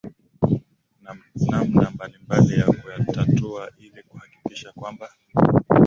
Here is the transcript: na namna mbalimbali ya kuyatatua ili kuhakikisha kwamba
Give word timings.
na 1.03 1.11
namna 1.49 1.91
mbalimbali 1.95 2.59
ya 2.59 2.65
kuyatatua 2.65 3.71
ili 3.77 4.03
kuhakikisha 4.03 4.71
kwamba 4.71 5.09